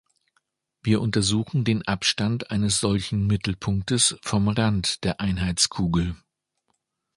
[0.81, 6.15] Wir untersuchen den Abstand eines solchen Mittelpunktes vom Rand der Einheitskugel.